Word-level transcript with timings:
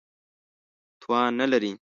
توان 1.01 1.31
نه 1.39 1.45
لري. 1.51 1.71